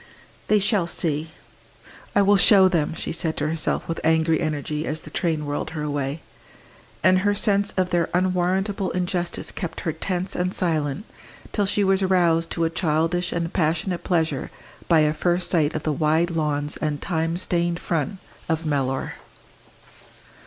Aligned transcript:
"They 0.47 0.57
shall 0.57 0.87
see 0.87 1.29
I 2.15 2.23
will 2.23 2.35
show 2.35 2.67
them!" 2.67 2.95
she 2.95 3.11
said 3.11 3.37
to 3.37 3.47
herself 3.47 3.87
with 3.87 3.99
angry 4.03 4.39
energy, 4.41 4.87
as 4.87 5.01
the 5.01 5.11
train 5.11 5.45
whirled 5.45 5.69
her 5.77 5.83
away. 5.83 6.21
And 7.03 7.19
her 7.19 7.35
sense 7.35 7.69
of 7.77 7.91
their 7.91 8.09
unwarrantable 8.11 8.89
injustice 8.93 9.51
kept 9.51 9.81
her 9.81 9.93
tense 9.93 10.35
and 10.35 10.55
silent 10.55 11.05
till 11.51 11.67
she 11.67 11.83
was 11.83 12.01
roused 12.01 12.49
to 12.53 12.63
a 12.63 12.71
childish 12.71 13.31
and 13.31 13.53
passionate 13.53 14.03
pleasure 14.03 14.49
by 14.87 15.01
a 15.01 15.13
first 15.13 15.51
sight 15.51 15.75
of 15.75 15.83
the 15.83 15.93
wide 15.93 16.31
lawns 16.31 16.77
and 16.77 16.99
time 16.99 17.37
stained 17.37 17.79
front 17.79 18.17
of 18.49 18.65
Mellor. 18.65 19.13